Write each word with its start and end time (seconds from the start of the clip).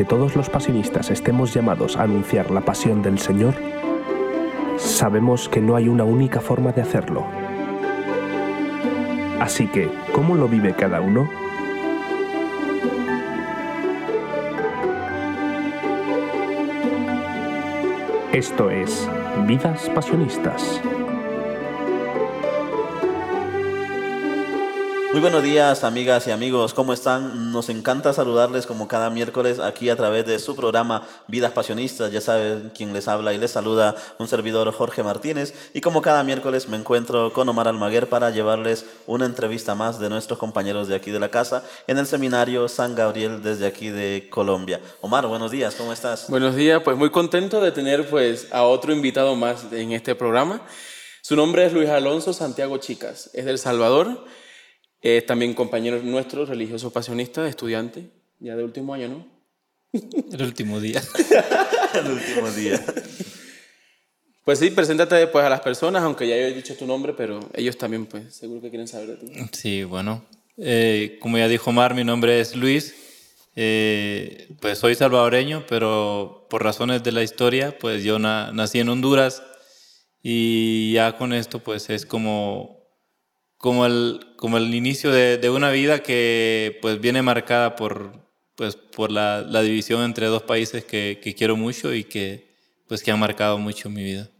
aunque 0.00 0.16
todos 0.16 0.34
los 0.34 0.48
pasionistas 0.48 1.10
estemos 1.10 1.52
llamados 1.52 1.98
a 1.98 2.04
anunciar 2.04 2.50
la 2.50 2.62
pasión 2.62 3.02
del 3.02 3.18
Señor, 3.18 3.54
sabemos 4.78 5.50
que 5.50 5.60
no 5.60 5.76
hay 5.76 5.88
una 5.88 6.04
única 6.04 6.40
forma 6.40 6.72
de 6.72 6.80
hacerlo. 6.80 7.26
Así 9.40 9.66
que, 9.66 9.90
¿cómo 10.14 10.36
lo 10.36 10.48
vive 10.48 10.72
cada 10.72 11.02
uno? 11.02 11.28
Esto 18.32 18.70
es 18.70 19.06
Vidas 19.46 19.90
Pasionistas. 19.90 20.80
Muy 25.12 25.20
buenos 25.20 25.42
días, 25.42 25.82
amigas 25.82 26.28
y 26.28 26.30
amigos. 26.30 26.72
¿Cómo 26.72 26.92
están? 26.92 27.50
Nos 27.50 27.68
encanta 27.68 28.12
saludarles 28.12 28.64
como 28.64 28.86
cada 28.86 29.10
miércoles 29.10 29.58
aquí 29.58 29.90
a 29.90 29.96
través 29.96 30.24
de 30.24 30.38
su 30.38 30.54
programa 30.54 31.04
Vidas 31.26 31.50
Pasionistas. 31.50 32.12
Ya 32.12 32.20
saben 32.20 32.70
quién 32.76 32.92
les 32.92 33.08
habla 33.08 33.34
y 33.34 33.38
les 33.38 33.50
saluda 33.50 33.96
un 34.20 34.28
servidor 34.28 34.72
Jorge 34.72 35.02
Martínez. 35.02 35.52
Y 35.74 35.80
como 35.80 36.00
cada 36.00 36.22
miércoles 36.22 36.68
me 36.68 36.76
encuentro 36.76 37.32
con 37.32 37.48
Omar 37.48 37.66
Almaguer 37.66 38.08
para 38.08 38.30
llevarles 38.30 38.86
una 39.08 39.26
entrevista 39.26 39.74
más 39.74 39.98
de 39.98 40.08
nuestros 40.08 40.38
compañeros 40.38 40.86
de 40.86 40.94
aquí 40.94 41.10
de 41.10 41.18
la 41.18 41.28
casa 41.28 41.64
en 41.88 41.98
el 41.98 42.06
seminario 42.06 42.68
San 42.68 42.94
Gabriel 42.94 43.42
desde 43.42 43.66
aquí 43.66 43.88
de 43.88 44.28
Colombia. 44.30 44.80
Omar, 45.00 45.26
buenos 45.26 45.50
días, 45.50 45.74
¿cómo 45.74 45.92
estás? 45.92 46.26
Buenos 46.28 46.54
días, 46.54 46.82
pues 46.84 46.96
muy 46.96 47.10
contento 47.10 47.60
de 47.60 47.72
tener 47.72 48.08
pues 48.08 48.46
a 48.52 48.62
otro 48.62 48.92
invitado 48.92 49.34
más 49.34 49.72
en 49.72 49.90
este 49.90 50.14
programa. 50.14 50.62
Su 51.20 51.34
nombre 51.34 51.66
es 51.66 51.72
Luis 51.72 51.88
Alonso 51.88 52.32
Santiago 52.32 52.78
Chicas, 52.78 53.28
es 53.34 53.44
del 53.44 53.58
Salvador. 53.58 54.24
Es 55.02 55.24
también 55.24 55.54
compañero 55.54 56.02
nuestro, 56.02 56.44
religioso 56.44 56.92
pasionista, 56.92 57.48
estudiante, 57.48 58.10
ya 58.38 58.56
de 58.56 58.64
último 58.64 58.94
año, 58.94 59.08
¿no? 59.08 59.26
El 60.32 60.42
último 60.42 60.80
día. 60.80 61.02
el 61.94 62.12
último 62.12 62.50
día. 62.50 62.84
Pues 64.44 64.58
sí, 64.58 64.70
preséntate 64.70 65.16
después 65.16 65.44
a 65.44 65.48
las 65.48 65.60
personas, 65.60 66.02
aunque 66.02 66.28
ya 66.28 66.36
he 66.36 66.52
dicho 66.54 66.76
tu 66.76 66.86
nombre, 66.86 67.12
pero 67.12 67.40
ellos 67.54 67.76
también, 67.76 68.06
pues, 68.06 68.34
seguro 68.34 68.60
que 68.60 68.70
quieren 68.70 68.88
saber 68.88 69.08
de 69.08 69.16
ti. 69.16 69.32
Sí, 69.52 69.84
bueno. 69.84 70.24
Eh, 70.56 71.18
como 71.20 71.38
ya 71.38 71.48
dijo 71.48 71.72
Mar, 71.72 71.94
mi 71.94 72.04
nombre 72.04 72.40
es 72.40 72.54
Luis. 72.54 72.94
Eh, 73.56 74.48
pues 74.60 74.78
soy 74.78 74.94
salvadoreño, 74.94 75.64
pero 75.68 76.46
por 76.48 76.62
razones 76.62 77.02
de 77.02 77.12
la 77.12 77.22
historia, 77.22 77.76
pues 77.78 78.04
yo 78.04 78.18
nací 78.18 78.78
en 78.78 78.88
Honduras 78.88 79.42
y 80.22 80.92
ya 80.92 81.16
con 81.16 81.32
esto, 81.32 81.58
pues 81.58 81.90
es 81.90 82.06
como 82.06 82.79
como 83.60 83.84
el, 83.84 84.20
como 84.36 84.56
el 84.56 84.74
inicio 84.74 85.12
de, 85.12 85.36
de, 85.36 85.50
una 85.50 85.70
vida 85.70 86.02
que 86.02 86.78
pues 86.80 86.98
viene 86.98 87.20
marcada 87.20 87.76
por, 87.76 88.12
pues, 88.54 88.74
por 88.74 89.12
la, 89.12 89.42
la 89.42 89.60
división 89.60 90.02
entre 90.02 90.28
dos 90.28 90.42
países 90.44 90.82
que, 90.86 91.20
que, 91.22 91.34
quiero 91.34 91.56
mucho 91.56 91.92
y 91.92 92.04
que, 92.04 92.56
pues, 92.88 93.02
que 93.02 93.10
han 93.10 93.20
marcado 93.20 93.58
mucho 93.58 93.90
mi 93.90 94.02
vida. 94.02 94.30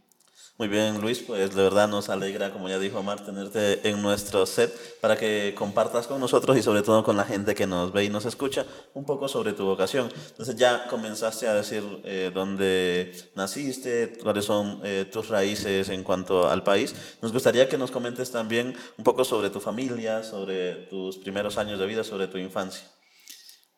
Muy 0.61 0.67
bien, 0.67 1.01
Luis, 1.01 1.23
pues 1.25 1.55
de 1.55 1.63
verdad 1.63 1.87
nos 1.87 2.09
alegra, 2.09 2.51
como 2.51 2.69
ya 2.69 2.77
dijo 2.77 2.99
Omar, 2.99 3.25
tenerte 3.25 3.89
en 3.89 3.99
nuestro 3.99 4.45
set 4.45 4.71
para 5.01 5.17
que 5.17 5.55
compartas 5.57 6.05
con 6.05 6.19
nosotros 6.19 6.55
y 6.55 6.61
sobre 6.61 6.83
todo 6.83 7.03
con 7.03 7.17
la 7.17 7.25
gente 7.25 7.55
que 7.55 7.65
nos 7.65 7.91
ve 7.91 8.03
y 8.03 8.09
nos 8.09 8.25
escucha 8.25 8.67
un 8.93 9.03
poco 9.03 9.27
sobre 9.27 9.53
tu 9.53 9.65
vocación. 9.65 10.11
Entonces 10.29 10.55
ya 10.55 10.85
comenzaste 10.85 11.47
a 11.47 11.55
decir 11.55 11.81
eh, 12.03 12.29
dónde 12.31 13.11
naciste, 13.33 14.13
cuáles 14.21 14.45
son 14.45 14.81
eh, 14.83 15.09
tus 15.11 15.29
raíces 15.29 15.89
en 15.89 16.03
cuanto 16.03 16.47
al 16.47 16.61
país. 16.61 16.93
Nos 17.23 17.33
gustaría 17.33 17.67
que 17.67 17.79
nos 17.79 17.89
comentes 17.89 18.29
también 18.29 18.75
un 18.99 19.03
poco 19.03 19.25
sobre 19.25 19.49
tu 19.49 19.59
familia, 19.59 20.21
sobre 20.21 20.73
tus 20.91 21.17
primeros 21.17 21.57
años 21.57 21.79
de 21.79 21.87
vida, 21.87 22.03
sobre 22.03 22.27
tu 22.27 22.37
infancia. 22.37 22.85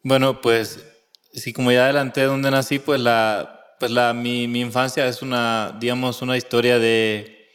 Bueno, 0.01 0.41
pues 0.41 0.83
sí, 1.31 1.53
como 1.53 1.71
ya 1.71 1.85
adelanté 1.85 2.23
dónde 2.23 2.51
nací, 2.51 2.77
pues 2.77 2.99
la 2.99 3.62
pues 3.79 3.91
la, 3.91 4.13
mi, 4.13 4.47
mi, 4.47 4.61
infancia 4.61 5.07
es 5.07 5.21
una, 5.21 5.75
digamos, 5.79 6.21
una 6.21 6.37
historia 6.37 6.79
de, 6.79 7.47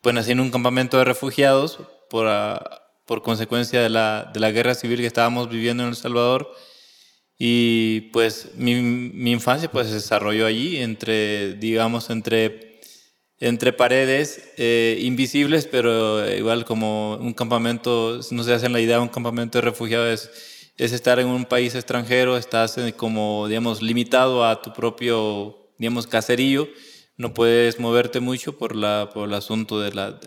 pues 0.00 0.14
nací 0.14 0.32
en 0.32 0.40
un 0.40 0.50
campamento 0.50 0.98
de 0.98 1.04
refugiados 1.04 1.78
por, 2.08 2.26
ah, 2.28 2.82
por 3.06 3.22
consecuencia 3.22 3.80
de 3.80 3.88
la, 3.88 4.30
de 4.32 4.40
la 4.40 4.50
guerra 4.50 4.74
civil 4.74 5.00
que 5.00 5.06
estábamos 5.06 5.48
viviendo 5.48 5.82
en 5.82 5.90
El 5.90 5.96
Salvador. 5.96 6.52
Y 7.38 8.02
pues 8.12 8.50
mi, 8.56 8.74
mi 8.76 9.32
infancia 9.32 9.70
pues 9.70 9.88
se 9.88 9.94
desarrolló 9.94 10.46
allí, 10.46 10.78
entre, 10.78 11.54
digamos, 11.54 12.08
entre, 12.10 12.80
entre 13.38 13.72
paredes 13.72 14.52
eh, 14.56 14.98
invisibles, 15.02 15.66
pero 15.66 16.28
igual 16.34 16.64
como 16.64 17.16
un 17.16 17.34
campamento, 17.34 18.20
no 18.30 18.42
se 18.42 18.54
hacen 18.54 18.72
la 18.72 18.80
idea, 18.80 19.00
un 19.00 19.08
campamento 19.08 19.58
de 19.58 19.62
refugiados 19.62 20.20
es 20.20 20.55
estar 20.76 21.18
en 21.20 21.28
un 21.28 21.44
país 21.44 21.74
extranjero, 21.74 22.36
estás 22.36 22.76
como, 22.96 23.48
digamos, 23.48 23.82
limitado 23.82 24.44
a 24.44 24.62
tu 24.62 24.72
propio 24.72 25.66
digamos, 25.78 26.06
caserío, 26.06 26.68
no 27.16 27.34
puedes 27.34 27.80
moverte 27.80 28.20
mucho 28.20 28.58
por, 28.58 28.76
la, 28.76 29.10
por 29.12 29.28
el 29.28 29.34
asunto 29.34 29.80
de 29.80 29.92
la, 29.92 30.20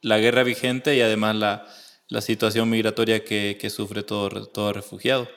la 0.00 0.18
guerra 0.18 0.42
vigente 0.42 0.96
y 0.96 1.00
además 1.00 1.36
la, 1.36 1.66
la 2.08 2.20
situación 2.20 2.70
migratoria 2.70 3.24
que, 3.24 3.56
que, 3.60 3.70
sufre 3.70 4.02
todo, 4.02 4.46
todo 4.46 4.72
refugiado. 4.72 5.28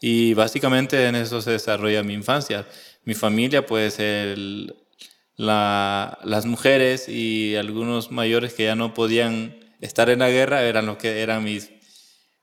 Y 0.00 0.34
básicamente 0.34 1.06
en 1.06 1.14
eso 1.14 1.42
se 1.42 1.52
desarrolla 1.52 2.02
mi 2.02 2.14
infancia. 2.14 2.66
Mi 3.04 3.14
familia, 3.14 3.66
pues 3.66 3.98
el, 3.98 4.74
la, 5.36 6.18
las 6.24 6.46
mujeres 6.46 7.08
y 7.08 7.56
algunos 7.56 8.10
mayores 8.10 8.54
que 8.54 8.64
ya 8.64 8.76
no 8.76 8.94
podían 8.94 9.58
estar 9.80 10.10
en 10.10 10.20
la 10.20 10.30
guerra 10.30 10.62
eran 10.62 10.86
lo 10.86 10.96
que 10.96 11.20
eran 11.20 11.44
mis, 11.44 11.70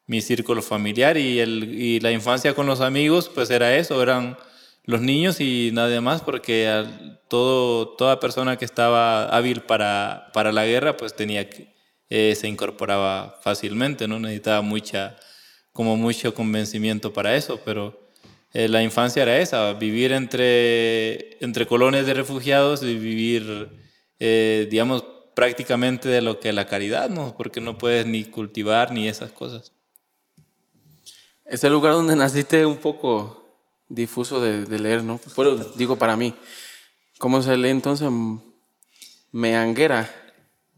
mi 0.07 0.21
círculo 0.21 0.61
familiar 0.61 1.17
y, 1.17 1.39
el, 1.39 1.75
y 1.79 1.99
la 1.99 2.11
infancia 2.11 2.53
con 2.55 2.65
los 2.65 2.81
amigos, 2.81 3.29
pues 3.33 3.49
era 3.49 3.75
eso, 3.75 4.01
eran 4.01 4.37
los 4.85 5.01
niños 5.01 5.41
y 5.41 5.71
nada 5.73 5.99
más, 6.01 6.21
porque 6.21 6.85
todo, 7.27 7.89
toda 7.89 8.19
persona 8.21 8.57
que 8.57 8.65
estaba 8.65 9.25
hábil 9.25 9.61
para, 9.61 10.29
para 10.33 10.53
la 10.53 10.65
guerra, 10.65 10.95
pues 10.95 11.13
tenía 11.13 11.47
eh, 12.09 12.35
se 12.35 12.47
incorporaba 12.47 13.37
fácilmente, 13.41 14.07
no 14.07 14.17
necesitaba 14.17 14.61
mucha, 14.61 15.17
como 15.73 15.97
mucho 15.97 16.33
convencimiento 16.33 17.11
para 17.11 17.35
eso, 17.35 17.59
pero 17.65 18.09
eh, 18.53 18.69
la 18.69 18.81
infancia 18.81 19.23
era 19.23 19.37
esa, 19.39 19.73
vivir 19.73 20.13
entre, 20.13 21.37
entre 21.43 21.67
colonias 21.67 22.05
de 22.05 22.13
refugiados 22.13 22.81
y 22.81 22.95
vivir, 22.95 23.69
eh, 24.19 24.67
digamos, 24.71 25.03
prácticamente 25.35 26.07
de 26.07 26.21
lo 26.21 26.39
que 26.39 26.53
la 26.53 26.65
caridad, 26.65 27.09
¿no? 27.09 27.35
Porque 27.35 27.59
no 27.59 27.77
puedes 27.77 28.05
ni 28.05 28.23
cultivar 28.23 28.93
ni 28.93 29.09
esas 29.09 29.33
cosas. 29.33 29.73
Ese 31.47 31.69
lugar 31.69 31.93
donde 31.93 32.15
naciste 32.15 32.65
un 32.65 32.77
poco 32.77 33.45
difuso 33.87 34.41
de, 34.41 34.79
leer, 34.79 35.03
¿no? 35.03 35.19
Pero 35.33 35.55
digo 35.55 35.95
para 35.95 36.17
mí, 36.17 36.33
¿cómo 37.17 37.41
se 37.41 37.55
lee 37.55 37.69
entonces 37.69 38.09
Meanguera? 39.31 40.13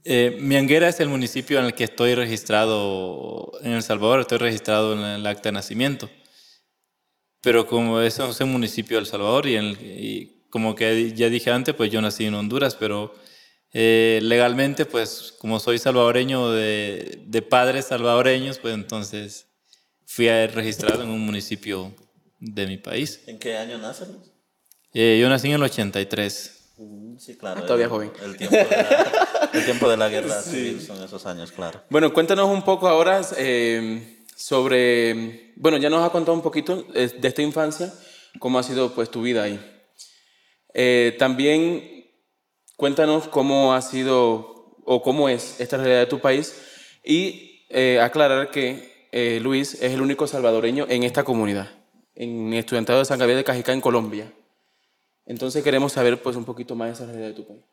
Eh, 0.04 0.38
Meanguera 0.40 0.88
es 0.88 1.00
el 1.00 1.10
municipio 1.10 1.58
en 1.58 1.66
el 1.66 1.74
que 1.74 1.86
estoy 1.86 2.14
registrado 2.14 3.52
en 3.64 3.74
El 3.74 3.82
Salvador, 3.82 4.20
estoy 4.20 4.38
registrado 4.38 4.94
en 4.94 5.00
el 5.00 5.26
acta 5.26 5.50
de 5.50 5.54
nacimiento. 5.54 6.08
Pero 7.42 7.66
como 7.66 8.00
es 8.02 8.20
un 8.20 8.52
municipio 8.52 8.98
de 8.98 9.02
El 9.02 9.08
Salvador 9.08 9.48
y, 9.48 10.44
como 10.52 10.76
que 10.76 11.14
ya 11.14 11.30
dije 11.30 11.52
antes, 11.52 11.74
pues 11.74 11.92
yo 11.92 12.02
nací 12.02 12.26
en 12.26 12.34
Honduras, 12.36 12.76
pero 12.76 13.16
eh, 13.72 14.20
legalmente, 14.22 14.86
pues 14.86 15.34
como 15.40 15.60
soy 15.60 15.80
salvadoreño 15.80 16.52
de, 16.52 17.24
de 17.26 17.42
padres 17.42 17.86
salvadoreños, 17.86 18.60
pues 18.60 18.74
entonces 18.74 19.49
fui 20.10 20.28
a 20.28 20.48
registrado 20.48 21.04
en 21.04 21.10
un 21.10 21.24
municipio 21.24 21.94
de 22.40 22.66
mi 22.66 22.78
país. 22.78 23.22
¿En 23.28 23.38
qué 23.38 23.56
año 23.56 23.78
naces? 23.78 24.08
Eh, 24.92 25.20
yo 25.22 25.30
nací 25.30 25.50
en 25.50 25.54
el 25.54 25.64
83. 25.64 26.74
Mm, 26.78 27.18
sí, 27.20 27.38
claro. 27.38 27.62
Ah, 27.62 27.66
todavía 27.66 27.88
joven. 27.88 28.12
El 28.24 28.36
tiempo 28.36 28.56
de 28.56 28.66
la, 28.66 29.50
el 29.54 29.66
tiempo 29.66 29.90
de 29.90 29.98
la 29.98 30.10
guerra 30.10 30.42
civil 30.42 30.82
son 30.82 31.04
esos 31.04 31.28
años, 31.28 31.52
claro. 31.52 31.84
Bueno, 31.92 32.12
cuéntanos 32.12 32.50
un 32.50 32.64
poco 32.64 32.88
ahora 32.88 33.22
eh, 33.38 34.24
sobre, 34.36 35.54
bueno, 35.58 35.78
ya 35.78 35.92
nos 35.92 36.04
has 36.04 36.10
contado 36.10 36.34
un 36.34 36.42
poquito 36.42 36.82
de 36.92 37.20
esta 37.22 37.44
infancia, 37.44 37.94
cómo 38.40 38.58
ha 38.58 38.64
sido 38.64 38.96
pues 38.96 39.12
tu 39.12 39.22
vida 39.22 39.44
ahí. 39.44 39.60
Eh, 40.74 41.16
también 41.20 42.10
cuéntanos 42.78 43.28
cómo 43.28 43.76
ha 43.76 43.82
sido 43.84 44.76
o 44.86 45.04
cómo 45.04 45.30
es 45.30 45.60
esta 45.62 45.78
realidad 45.78 46.00
de 46.00 46.06
tu 46.08 46.20
país 46.20 46.56
y 47.06 47.46
aclarar 48.02 48.50
que 48.50 48.89
Luis 49.12 49.76
es 49.76 49.94
el 49.94 50.02
único 50.02 50.28
salvadoreño 50.28 50.86
en 50.90 51.04
esta 51.04 51.24
comunidad 51.24 51.70
en 52.20 52.54
Estudiantado 52.54 53.00
de 53.00 53.06
San 53.06 53.18
Gabriel 53.18 53.40
de 53.40 53.44
Cajicá, 53.46 53.72
en 53.72 53.82
Colombia. 53.82 54.32
Entonces 55.26 55.64
queremos 55.64 55.94
saber 55.94 56.22
pues, 56.22 56.36
un 56.36 56.44
poquito 56.44 56.76
más 56.76 56.90
de 56.90 56.94
esa 56.94 57.06
realidad 57.06 57.28
de 57.30 57.34
tu 57.34 57.48
país. 57.48 57.64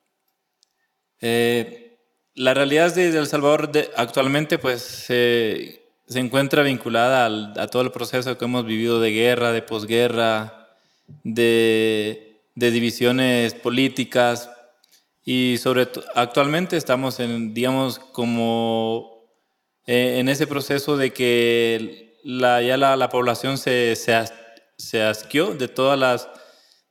Eh, 1.21 1.99
la 2.35 2.55
realidad 2.55 2.95
de 2.95 3.09
El 3.09 3.27
Salvador 3.27 3.71
actualmente 3.97 4.59
pues, 4.59 4.83
se 4.83 5.81
encuentra 6.09 6.63
vinculada 6.63 7.27
a 7.27 7.67
todo 7.67 7.83
el 7.83 7.91
proceso 7.91 8.39
que 8.39 8.45
hemos 8.45 8.65
vivido 8.65 9.01
de 9.01 9.11
guerra, 9.11 9.51
de 9.51 9.63
posguerra, 9.63 10.69
de, 11.25 12.41
de 12.55 12.71
divisiones 12.71 13.55
políticas 13.55 14.51
y 15.25 15.57
sobre 15.59 15.89
actualmente 16.15 16.77
estamos 16.77 17.19
en, 17.19 17.53
digamos, 17.53 17.99
como 17.99 19.16
eh, 19.87 20.19
en 20.19 20.29
ese 20.29 20.47
proceso 20.47 20.97
de 20.97 21.13
que 21.13 22.19
la, 22.25 22.61
ya 22.61 22.77
la, 22.77 22.97
la 22.97 23.09
población 23.09 23.57
se, 23.57 23.95
se, 23.95 24.17
se 24.77 25.03
asqueó 25.03 25.55
de 25.55 25.69
todas 25.69 25.99
las, 25.99 26.29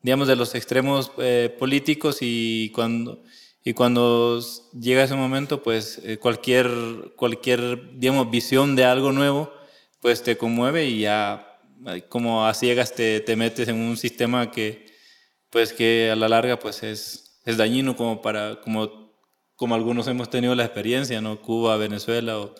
digamos, 0.01 0.27
de 0.27 0.37
los 0.37 0.55
extremos 0.55 1.11
eh, 1.17 1.53
políticos 1.59 2.19
y 2.21 2.71
cuando, 2.73 3.21
y 3.63 3.73
cuando 3.73 4.39
llega 4.79 5.03
ese 5.03 5.15
momento, 5.15 5.61
pues 5.61 5.99
eh, 6.03 6.17
cualquier, 6.17 6.69
cualquier, 7.17 7.97
digamos, 7.99 8.31
visión 8.31 8.77
de 8.77 8.85
algo 8.85 9.11
nuevo, 9.11 9.51
pues 9.99 10.23
te 10.23 10.37
conmueve 10.37 10.85
y 10.85 11.01
ya 11.01 11.51
como 12.07 12.45
a 12.47 12.53
ciegas 12.53 12.95
te, 12.95 13.19
te 13.19 13.35
metes 13.35 13.67
en 13.67 13.75
un 13.75 13.97
sistema 13.97 14.51
que, 14.51 14.85
pues 15.49 15.73
que 15.73 16.11
a 16.11 16.15
la 16.15 16.29
larga, 16.29 16.59
pues 16.59 16.81
es, 16.83 17.41
es 17.43 17.57
dañino 17.57 17.95
como 17.97 18.21
para, 18.21 18.61
como, 18.61 19.11
como 19.55 19.75
algunos 19.75 20.07
hemos 20.07 20.29
tenido 20.29 20.55
la 20.55 20.63
experiencia, 20.63 21.19
¿no? 21.19 21.41
Cuba, 21.41 21.75
Venezuela 21.77 22.39
o, 22.39 22.55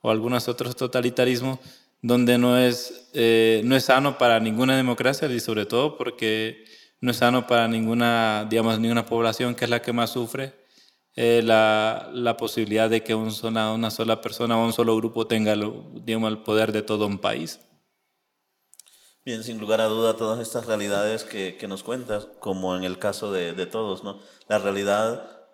o 0.00 0.10
algunos 0.10 0.48
otros 0.48 0.76
totalitarismos, 0.76 1.58
donde 2.02 2.38
no 2.38 2.56
es, 2.58 3.10
eh, 3.12 3.60
no 3.64 3.76
es 3.76 3.84
sano 3.84 4.18
para 4.18 4.40
ninguna 4.40 4.76
democracia 4.76 5.28
y 5.28 5.40
sobre 5.40 5.66
todo 5.66 5.96
porque 5.96 6.64
no 7.00 7.10
es 7.10 7.18
sano 7.18 7.46
para 7.46 7.68
ninguna, 7.68 8.46
digamos, 8.48 8.78
ninguna 8.78 9.06
población 9.06 9.54
que 9.54 9.64
es 9.64 9.70
la 9.70 9.82
que 9.82 9.92
más 9.92 10.10
sufre 10.10 10.54
eh, 11.16 11.42
la, 11.44 12.08
la, 12.12 12.36
posibilidad 12.36 12.88
de 12.88 13.02
que 13.02 13.14
un 13.14 13.32
sola, 13.32 13.72
una 13.72 13.90
sola 13.90 14.20
persona 14.20 14.56
o 14.56 14.64
un 14.64 14.72
solo 14.72 14.96
grupo 14.96 15.26
tenga 15.26 15.54
digamos, 15.54 16.30
el 16.30 16.38
poder 16.38 16.72
de 16.72 16.82
todo 16.82 17.06
un 17.06 17.18
país. 17.18 17.60
Bien, 19.24 19.42
sin 19.42 19.58
lugar 19.58 19.80
a 19.80 19.86
duda, 19.86 20.16
todas 20.16 20.40
estas 20.40 20.66
realidades 20.66 21.24
que, 21.24 21.56
que 21.58 21.68
nos 21.68 21.82
cuentas, 21.82 22.28
como 22.38 22.76
en 22.76 22.84
el 22.84 22.98
caso 22.98 23.32
de, 23.32 23.52
de 23.52 23.66
todos, 23.66 24.02
¿no? 24.02 24.20
La 24.48 24.58
realidad 24.58 25.46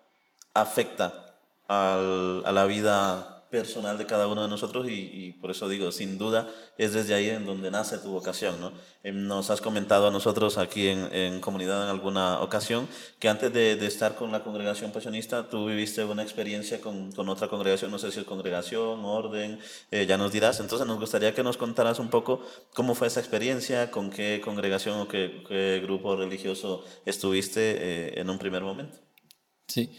afecta 0.53 1.35
al, 1.67 2.45
a 2.45 2.51
la 2.51 2.65
vida 2.65 3.36
personal 3.49 3.97
de 3.97 4.05
cada 4.05 4.27
uno 4.27 4.43
de 4.43 4.49
nosotros 4.49 4.87
y, 4.89 5.33
por 5.41 5.51
eso 5.51 5.69
digo, 5.69 5.91
sin 5.91 6.17
duda 6.17 6.49
es 6.77 6.93
desde 6.93 7.13
ahí 7.13 7.29
en 7.29 7.45
donde 7.45 7.71
nace 7.71 7.97
tu 7.97 8.11
vocación. 8.11 8.59
¿no? 8.59 8.73
Em, 9.03 9.27
nos 9.27 9.49
has 9.49 9.61
comentado 9.61 10.07
a 10.07 10.11
nosotros 10.11 10.57
aquí 10.57 10.87
en, 10.87 11.39
comunidad 11.41 11.83
en 11.83 11.89
alguna 11.89 12.41
ocasión 12.41 12.87
que 13.19 13.29
antes 13.29 13.53
de, 13.53 13.75
de, 13.75 13.85
estar 13.87 14.15
con 14.15 14.31
la 14.31 14.43
congregación 14.43 14.91
pasionista 14.91 15.49
tú 15.49 15.67
viviste 15.67 16.03
una 16.03 16.23
experiencia 16.23 16.81
con, 16.81 17.11
con 17.11 17.29
otra 17.29 17.47
congregación, 17.47 17.91
no 17.91 17.99
sé 17.99 18.11
si 18.11 18.19
es 18.19 18.25
congregación, 18.25 19.05
orden, 19.05 19.59
eh, 19.91 20.05
ya 20.05 20.17
nos 20.17 20.31
dirás. 20.31 20.59
Entonces 20.59 20.87
nos 20.87 20.99
gustaría 20.99 21.33
que 21.33 21.43
nos 21.43 21.57
contaras 21.57 21.99
un 21.99 22.09
poco 22.09 22.41
cómo 22.73 22.95
fue 22.95 23.07
esa 23.07 23.19
experiencia, 23.19 23.91
con 23.91 24.09
qué 24.09 24.41
congregación 24.43 24.99
o 24.99 25.07
qué, 25.07 25.43
qué 25.47 25.79
grupo 25.81 26.15
religioso 26.15 26.83
estuviste 27.05 27.59
eh, 27.61 28.19
en 28.19 28.29
un 28.29 28.37
primer 28.37 28.63
momento. 28.63 28.97
Sí. 29.67 29.91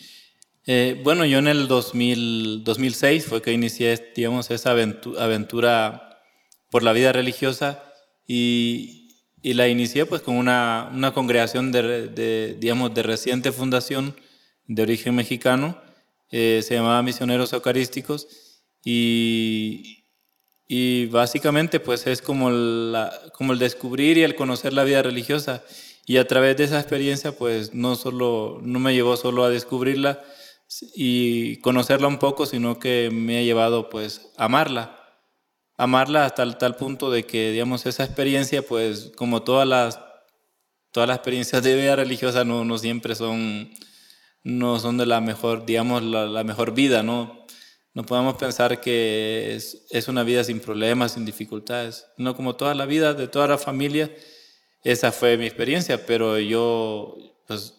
Eh, 0.66 1.00
bueno, 1.02 1.24
yo 1.24 1.38
en 1.38 1.48
el 1.48 1.68
2000, 1.68 2.64
2006 2.64 3.24
fue 3.24 3.42
que 3.42 3.52
inicié, 3.52 4.12
digamos, 4.14 4.50
esa 4.50 4.70
aventura, 4.70 6.04
por 6.70 6.82
la 6.82 6.92
vida 6.92 7.12
religiosa 7.12 7.82
y, 8.26 8.94
la 9.42 9.66
inicié 9.68 10.04
pues 10.04 10.20
con 10.20 10.36
una, 10.36 10.90
congregación 11.14 11.72
de, 11.72 12.08
de, 12.08 12.56
digamos, 12.58 12.92
de 12.92 13.02
reciente 13.02 13.50
fundación 13.50 14.14
de 14.66 14.82
origen 14.82 15.14
mexicano, 15.14 15.80
eh, 16.30 16.60
se 16.62 16.74
llamaba 16.74 17.02
Misioneros 17.02 17.52
Eucarísticos 17.52 18.28
y, 18.84 20.04
básicamente 21.10 21.80
pues 21.80 22.06
es 22.06 22.20
como, 22.20 22.50
como 23.32 23.52
el 23.52 23.58
descubrir 23.58 24.18
y 24.18 24.22
el 24.22 24.34
conocer 24.34 24.72
la 24.72 24.84
vida 24.84 25.02
religiosa. 25.02 25.64
Y 26.06 26.16
a 26.16 26.26
través 26.26 26.56
de 26.56 26.64
esa 26.64 26.78
experiencia 26.78 27.32
pues 27.32 27.74
no, 27.74 27.96
solo, 27.96 28.60
no 28.62 28.78
me 28.78 28.94
llevó 28.94 29.16
solo 29.16 29.44
a 29.44 29.50
descubrirla, 29.50 30.22
y 30.94 31.56
conocerla 31.58 32.08
un 32.08 32.18
poco, 32.18 32.46
sino 32.46 32.78
que 32.78 33.10
me 33.12 33.38
ha 33.38 33.42
llevado 33.42 33.88
pues 33.88 34.32
a 34.36 34.44
amarla. 34.44 34.94
Amarla 35.76 36.24
hasta 36.24 36.58
tal 36.58 36.76
punto 36.76 37.10
de 37.10 37.24
que, 37.24 37.52
digamos, 37.52 37.86
esa 37.86 38.04
experiencia, 38.04 38.62
pues 38.62 39.12
como 39.16 39.42
todas 39.42 39.66
las, 39.66 40.00
todas 40.90 41.08
las 41.08 41.18
experiencias 41.18 41.62
de 41.62 41.76
vida 41.76 41.96
religiosa, 41.96 42.44
no, 42.44 42.64
no 42.64 42.78
siempre 42.78 43.14
son, 43.14 43.70
no 44.42 44.78
son 44.80 44.98
de 44.98 45.06
la 45.06 45.20
mejor, 45.20 45.64
digamos, 45.64 46.02
la, 46.02 46.44
mejor 46.44 46.74
vida, 46.74 47.02
¿no? 47.02 47.46
No 47.94 48.04
podemos 48.04 48.36
pensar 48.36 48.80
que 48.80 49.54
es, 49.54 49.86
es, 49.90 50.08
una 50.08 50.22
vida 50.24 50.44
sin 50.44 50.60
problemas, 50.60 51.12
sin 51.12 51.24
dificultades. 51.24 52.06
No 52.16 52.36
como 52.36 52.56
toda 52.56 52.74
la 52.74 52.86
vida 52.86 53.14
de 53.14 53.28
toda 53.28 53.46
la 53.48 53.58
familia, 53.58 54.10
esa 54.82 55.12
fue 55.12 55.36
mi 55.36 55.46
experiencia, 55.46 56.04
pero 56.06 56.38
yo, 56.38 57.16
pues 57.46 57.77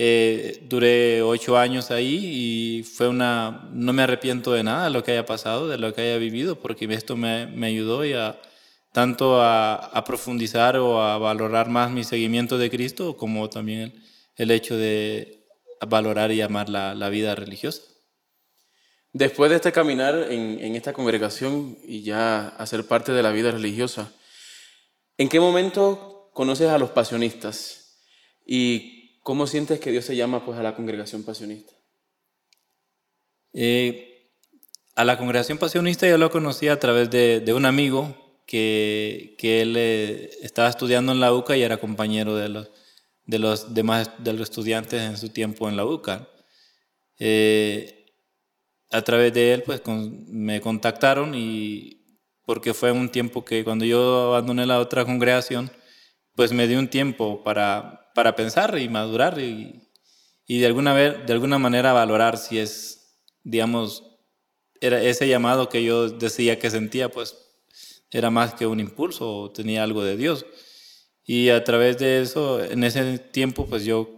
eh, 0.00 0.60
duré 0.62 1.22
ocho 1.22 1.58
años 1.58 1.90
ahí 1.90 2.20
y 2.22 2.82
fue 2.84 3.08
una, 3.08 3.68
no 3.72 3.92
me 3.92 4.04
arrepiento 4.04 4.52
de 4.52 4.62
nada 4.62 4.84
de 4.84 4.90
lo 4.90 5.02
que 5.02 5.10
haya 5.10 5.26
pasado, 5.26 5.66
de 5.66 5.76
lo 5.76 5.92
que 5.92 6.02
haya 6.02 6.18
vivido, 6.18 6.60
porque 6.60 6.84
esto 6.94 7.16
me, 7.16 7.48
me 7.48 7.66
ayudó 7.66 8.04
ya 8.04 8.40
tanto 8.92 9.42
a, 9.42 9.74
a, 9.74 10.04
profundizar 10.04 10.76
o 10.76 11.02
a 11.02 11.18
valorar 11.18 11.68
más 11.68 11.90
mi 11.90 12.04
seguimiento 12.04 12.58
de 12.58 12.70
Cristo, 12.70 13.16
como 13.16 13.50
también 13.50 13.80
el, 13.80 14.02
el 14.36 14.50
hecho 14.52 14.76
de 14.76 15.44
valorar 15.84 16.30
y 16.30 16.42
amar 16.42 16.68
la, 16.68 16.94
la, 16.94 17.08
vida 17.08 17.34
religiosa. 17.34 17.82
Después 19.12 19.50
de 19.50 19.56
este 19.56 19.72
caminar 19.72 20.28
en, 20.30 20.60
en 20.60 20.76
esta 20.76 20.92
congregación 20.92 21.76
y 21.84 22.02
ya 22.02 22.46
hacer 22.50 22.86
parte 22.86 23.10
de 23.10 23.24
la 23.24 23.32
vida 23.32 23.50
religiosa, 23.50 24.12
¿en 25.16 25.28
qué 25.28 25.40
momento 25.40 26.30
conoces 26.34 26.68
a 26.68 26.78
los 26.78 26.90
pasionistas? 26.90 27.98
¿Y 28.46 28.97
¿Cómo 29.22 29.46
sientes 29.46 29.80
que 29.80 29.90
Dios 29.90 30.04
se 30.04 30.16
llama 30.16 30.44
pues, 30.44 30.58
a 30.58 30.62
la 30.62 30.74
congregación 30.74 31.22
pasionista? 31.22 31.72
Eh, 33.52 34.30
a 34.94 35.04
la 35.04 35.16
congregación 35.16 35.58
pasionista 35.58 36.08
yo 36.08 36.18
lo 36.18 36.30
conocí 36.30 36.68
a 36.68 36.78
través 36.78 37.10
de, 37.10 37.40
de 37.40 37.54
un 37.54 37.66
amigo 37.66 38.14
que, 38.48 39.36
que 39.38 39.60
él 39.60 39.74
eh, 39.76 40.30
estaba 40.42 40.70
estudiando 40.70 41.12
en 41.12 41.20
la 41.20 41.32
UCA 41.34 41.56
y 41.56 41.62
era 41.62 41.76
compañero 41.76 42.34
de 42.34 42.48
los, 42.48 42.70
de 43.26 43.38
los 43.38 43.74
demás 43.74 44.10
de 44.18 44.32
los 44.32 44.48
estudiantes 44.48 45.02
en 45.02 45.18
su 45.18 45.28
tiempo 45.28 45.68
en 45.68 45.76
la 45.76 45.84
UCA. 45.84 46.28
Eh, 47.18 48.06
a 48.90 49.02
través 49.02 49.34
de 49.34 49.52
él 49.52 49.62
pues 49.64 49.82
con, 49.82 50.24
me 50.30 50.62
contactaron 50.62 51.34
y 51.34 52.20
porque 52.46 52.72
fue 52.72 52.90
un 52.90 53.10
tiempo 53.10 53.44
que 53.44 53.64
cuando 53.64 53.84
yo 53.84 54.28
abandoné 54.28 54.64
la 54.64 54.80
otra 54.80 55.04
congregación 55.04 55.70
pues 56.34 56.52
me 56.52 56.66
dio 56.66 56.78
un 56.78 56.88
tiempo 56.88 57.44
para 57.44 57.97
para 58.18 58.34
pensar 58.34 58.76
y 58.80 58.88
madurar 58.88 59.38
y, 59.38 59.80
y 60.44 60.58
de, 60.58 60.66
alguna 60.66 60.92
vez, 60.92 61.24
de 61.24 61.32
alguna 61.32 61.56
manera 61.56 61.92
valorar 61.92 62.36
si 62.36 62.58
es, 62.58 63.14
digamos, 63.44 64.02
ese 64.80 65.28
llamado 65.28 65.68
que 65.68 65.84
yo 65.84 66.10
decía 66.10 66.58
que 66.58 66.68
sentía, 66.68 67.12
pues 67.12 67.36
era 68.10 68.28
más 68.32 68.54
que 68.54 68.66
un 68.66 68.80
impulso 68.80 69.52
tenía 69.54 69.84
algo 69.84 70.02
de 70.02 70.16
Dios. 70.16 70.46
Y 71.24 71.50
a 71.50 71.62
través 71.62 71.98
de 71.98 72.20
eso, 72.20 72.60
en 72.60 72.82
ese 72.82 73.20
tiempo, 73.20 73.66
pues 73.66 73.84
yo 73.84 74.10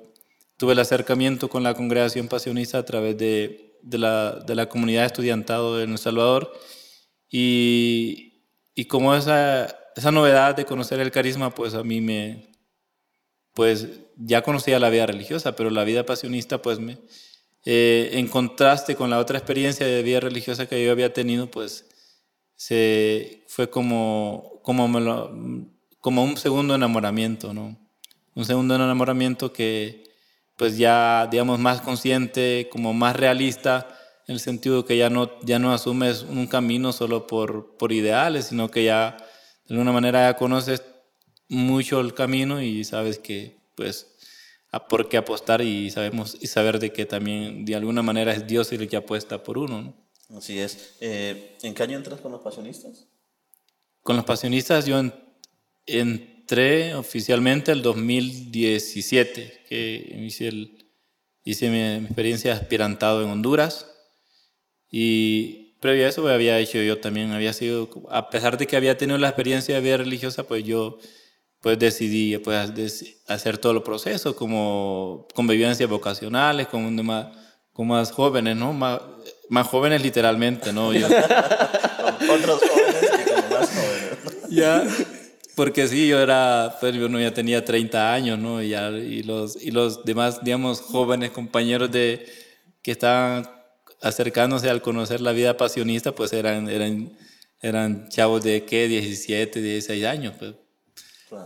tuve 0.56 0.72
el 0.72 0.78
acercamiento 0.78 1.50
con 1.50 1.62
la 1.62 1.74
congregación 1.74 2.26
pasionista 2.26 2.78
a 2.78 2.86
través 2.86 3.18
de, 3.18 3.76
de, 3.82 3.98
la, 3.98 4.32
de 4.32 4.54
la, 4.54 4.70
comunidad 4.70 5.04
estudiantado 5.04 5.76
de 5.76 5.84
El 5.84 5.98
Salvador. 5.98 6.50
Y, 7.28 8.46
y 8.74 8.86
como 8.86 9.14
esa, 9.14 9.66
esa 9.94 10.10
novedad 10.10 10.56
de 10.56 10.64
conocer 10.64 11.00
el 11.00 11.10
carisma, 11.10 11.54
pues 11.54 11.74
a 11.74 11.84
mí 11.84 12.00
me, 12.00 12.50
pues 13.54 13.88
ya 14.16 14.42
conocía 14.42 14.78
la 14.78 14.90
vida 14.90 15.06
religiosa, 15.06 15.56
pero 15.56 15.70
la 15.70 15.84
vida 15.84 16.06
pasionista, 16.06 16.62
pues 16.62 16.78
me, 16.78 16.98
eh, 17.64 18.10
en 18.14 18.28
contraste 18.28 18.96
con 18.96 19.10
la 19.10 19.18
otra 19.18 19.38
experiencia 19.38 19.86
de 19.86 20.02
vida 20.02 20.20
religiosa 20.20 20.66
que 20.66 20.84
yo 20.84 20.92
había 20.92 21.12
tenido, 21.12 21.50
pues 21.50 21.86
se, 22.56 23.44
fue 23.48 23.70
como, 23.70 24.60
como, 24.62 24.88
como 26.00 26.24
un 26.24 26.36
segundo 26.36 26.74
enamoramiento, 26.74 27.52
¿no? 27.52 27.78
Un 28.34 28.44
segundo 28.44 28.74
enamoramiento 28.74 29.52
que, 29.52 30.04
pues 30.56 30.78
ya, 30.78 31.26
digamos, 31.30 31.58
más 31.58 31.80
consciente, 31.80 32.68
como 32.70 32.94
más 32.94 33.16
realista, 33.16 33.88
en 34.26 34.34
el 34.34 34.40
sentido 34.40 34.84
que 34.84 34.96
ya 34.96 35.10
no, 35.10 35.40
ya 35.42 35.58
no 35.58 35.72
asumes 35.72 36.22
un 36.22 36.46
camino 36.46 36.92
solo 36.92 37.26
por, 37.26 37.76
por 37.76 37.92
ideales, 37.92 38.46
sino 38.46 38.70
que 38.70 38.84
ya 38.84 39.16
de 39.66 39.74
alguna 39.74 39.92
manera 39.92 40.30
ya 40.30 40.36
conoces 40.36 40.82
mucho 41.50 42.00
el 42.00 42.14
camino 42.14 42.62
y 42.62 42.84
sabes 42.84 43.18
que 43.18 43.56
pues 43.74 44.06
a 44.70 44.86
por 44.86 45.08
qué 45.08 45.16
apostar 45.16 45.60
y 45.60 45.90
sabemos 45.90 46.38
y 46.40 46.46
saber 46.46 46.78
de 46.78 46.92
que 46.92 47.04
también 47.04 47.64
de 47.64 47.74
alguna 47.74 48.02
manera 48.02 48.32
es 48.32 48.46
Dios 48.46 48.72
el 48.72 48.88
que 48.88 48.96
apuesta 48.96 49.42
por 49.42 49.58
uno. 49.58 49.82
¿no? 49.82 50.38
Así 50.38 50.60
es. 50.60 50.94
Eh, 51.00 51.56
¿En 51.62 51.74
qué 51.74 51.82
año 51.82 51.96
entras 51.96 52.20
con 52.20 52.30
los 52.30 52.40
pasionistas? 52.40 53.06
Con 54.02 54.16
los 54.16 54.24
pasionistas 54.24 54.86
yo 54.86 55.02
entré 55.86 56.94
oficialmente 56.94 57.72
el 57.72 57.82
2017, 57.82 59.64
que 59.68 60.18
hice, 60.22 60.48
el, 60.48 60.86
hice 61.44 61.68
mi, 61.68 62.06
experiencia 62.06 62.52
aspirantado 62.52 63.24
en 63.24 63.30
Honduras 63.30 63.86
y 64.88 65.74
previo 65.80 66.06
a 66.06 66.08
eso 66.10 66.28
había 66.28 66.58
hecho 66.60 66.78
yo 66.78 67.00
también, 67.00 67.32
había 67.32 67.52
sido, 67.52 67.90
a 68.10 68.30
pesar 68.30 68.56
de 68.56 68.68
que 68.68 68.76
había 68.76 68.96
tenido 68.96 69.18
la 69.18 69.28
experiencia 69.28 69.74
de 69.74 69.80
vida 69.80 69.96
religiosa, 69.96 70.44
pues 70.44 70.64
yo 70.64 70.98
pues 71.60 71.78
decidí 71.78 72.38
pues, 72.38 73.20
hacer 73.28 73.58
todo 73.58 73.72
el 73.72 73.82
proceso, 73.82 74.34
como 74.34 75.26
convivencias 75.34 75.88
vocacionales, 75.88 76.68
con 76.68 77.04
más, 77.04 77.26
con 77.72 77.88
más 77.88 78.10
jóvenes, 78.10 78.56
¿no? 78.56 78.72
Más, 78.72 79.00
más 79.48 79.66
jóvenes 79.66 80.02
literalmente, 80.02 80.72
¿no? 80.72 80.88
Otros 80.88 82.60
jóvenes 82.60 83.10
y 83.12 83.28
como 83.28 83.58
más 83.58 83.68
jóvenes. 83.68 84.18
Ya. 84.48 84.84
porque 85.54 85.86
sí, 85.86 86.08
yo 86.08 86.18
era, 86.18 86.76
pues 86.80 86.94
yo 86.94 87.08
no 87.08 87.20
ya 87.20 87.32
tenía 87.34 87.64
30 87.64 88.12
años, 88.14 88.38
¿no? 88.38 88.62
Y, 88.62 88.70
ya, 88.70 88.88
y, 88.90 89.22
los, 89.22 89.62
y 89.62 89.70
los 89.70 90.04
demás, 90.04 90.42
digamos, 90.42 90.80
jóvenes 90.80 91.30
compañeros 91.30 91.90
de, 91.90 92.26
que 92.82 92.92
estaban 92.92 93.48
acercándose 94.00 94.70
al 94.70 94.80
conocer 94.80 95.20
la 95.20 95.32
vida 95.32 95.58
pasionista, 95.58 96.12
pues 96.12 96.32
eran, 96.32 96.70
eran, 96.70 97.12
eran 97.60 98.08
chavos 98.08 98.42
de, 98.42 98.64
¿qué? 98.64 98.88
17, 98.88 99.60
16 99.60 100.04
años, 100.06 100.34
pues. 100.38 100.54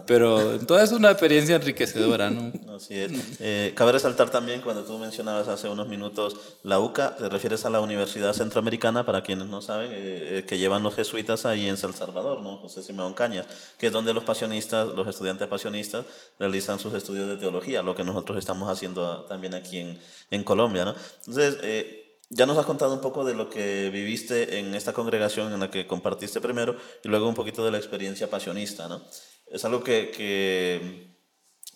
Pero 0.07 0.59
todo 0.61 0.81
es 0.81 0.93
una 0.93 1.11
experiencia 1.11 1.57
enriquecedora, 1.57 2.31
¿no? 2.31 2.53
Así 2.75 2.99
es. 2.99 3.13
Eh, 3.41 3.73
cabe 3.75 3.93
resaltar 3.93 4.31
también 4.31 4.61
cuando 4.61 4.85
tú 4.85 4.99
mencionabas 4.99 5.49
hace 5.49 5.69
unos 5.69 5.89
minutos 5.89 6.37
la 6.63 6.79
UCA, 6.81 7.17
te 7.17 7.29
refieres 7.29 7.65
a 7.65 7.71
la 7.71 7.81
Universidad 7.81 8.33
Centroamericana, 8.33 9.05
para 9.05 9.23
quienes 9.23 9.47
no 9.49 9.61
saben, 9.61 9.91
eh, 9.93 10.39
eh, 10.39 10.45
que 10.47 10.59
llevan 10.59 10.83
los 10.83 10.95
jesuitas 10.95 11.45
ahí 11.47 11.69
en 11.69 11.77
El 11.81 11.95
Salvador, 11.95 12.41
¿no? 12.41 12.57
José 12.59 12.83
Simeón 12.83 13.15
Cañas, 13.15 13.47
que 13.79 13.89
es 13.89 13.93
donde 13.93 14.15
los 14.15 14.25
pasionistas, 14.25 14.89
los 14.89 15.07
estudiantes 15.07 15.47
pasionistas 15.49 16.07
realizan 16.39 16.79
sus 16.79 16.95
estudios 16.95 17.29
de 17.29 17.37
teología, 17.37 17.83
lo 17.83 17.95
que 17.95 18.05
nosotros 18.05 18.39
estamos 18.39 18.71
haciendo 18.71 19.25
también 19.25 19.55
aquí 19.55 19.79
en, 19.79 19.99
en 20.31 20.45
Colombia, 20.45 20.85
¿no? 20.85 20.95
Entonces, 21.27 21.59
ya 22.31 22.47
nos 22.47 22.57
has 22.57 22.67
contado 22.67 22.95
un 22.95 23.01
poco 23.01 23.25
de 23.25 23.35
lo 23.35 23.51
que 23.51 23.91
viviste 23.91 24.59
en 24.59 24.75
esta 24.75 24.93
congregación 24.93 25.53
en 25.53 25.61
la 25.61 25.71
que 25.71 25.87
compartiste 25.87 26.41
primero 26.41 26.75
y 27.03 27.09
luego 27.09 27.29
un 27.29 27.35
poquito 27.35 27.65
de 27.65 27.71
la 27.71 27.79
experiencia 27.79 28.31
pasionista, 28.31 28.89
¿no? 28.89 29.03
Es 29.55 29.65
algo 29.65 29.85
que, 29.85 30.11
que, 30.11 31.15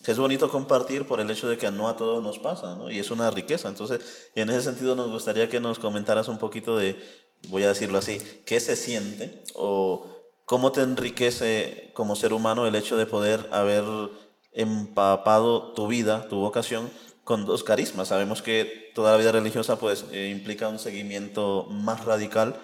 es 0.05 0.17
bonito 0.17 0.49
compartir 0.49 1.05
por 1.05 1.21
el 1.21 1.31
hecho 1.31 1.47
de 1.47 1.57
que 1.57 1.71
no 1.71 1.87
a 1.87 1.95
todos 1.95 2.21
nos 2.21 2.39
pasa, 2.39 2.75
¿no? 2.75 2.91
Y 2.91 2.99
es 2.99 3.09
una 3.09 3.31
riqueza. 3.31 3.69
Entonces, 3.69 4.31
en 4.35 4.49
ese 4.49 4.63
sentido 4.63 4.95
nos 4.95 5.09
gustaría 5.09 5.49
que 5.49 5.59
nos 5.59 5.79
comentaras 5.79 6.27
un 6.27 6.39
poquito 6.39 6.77
de, 6.77 6.99
voy 7.47 7.63
a 7.63 7.69
decirlo 7.69 7.97
así, 7.97 8.19
qué 8.45 8.59
se 8.59 8.75
siente 8.75 9.43
o 9.53 10.07
cómo 10.45 10.71
te 10.71 10.81
enriquece 10.81 11.91
como 11.93 12.15
ser 12.15 12.33
humano 12.33 12.67
el 12.67 12.75
hecho 12.75 12.97
de 12.97 13.05
poder 13.05 13.47
haber 13.51 13.83
empapado 14.51 15.73
tu 15.73 15.87
vida, 15.87 16.27
tu 16.27 16.37
vocación, 16.37 16.89
con 17.23 17.45
dos 17.45 17.63
carismas. 17.63 18.09
Sabemos 18.09 18.41
que 18.41 18.91
toda 18.93 19.11
la 19.11 19.17
vida 19.17 19.31
religiosa 19.31 19.77
pues 19.77 20.05
eh, 20.11 20.29
implica 20.35 20.67
un 20.67 20.79
seguimiento 20.79 21.67
más 21.69 22.03
radical 22.03 22.59